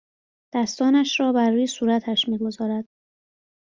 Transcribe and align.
دستانش 0.53 1.19
را 1.19 1.31
بر 1.31 1.49
روی 1.51 1.67
صورتش 1.67 2.29
میگذارد 2.29 2.85